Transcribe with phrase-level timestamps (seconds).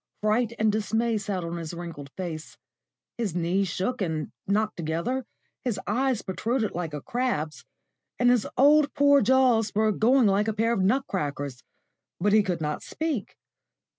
[0.21, 2.57] Fright and dismay sat on his wrinkled face;
[3.19, 5.25] his knees shook and knocked together,
[5.63, 7.63] his eyes protruded like a crab's,
[8.17, 8.87] and his poor
[9.19, 11.61] old jaws were going like a pair of nut crackers,
[12.19, 13.35] but he could not speak.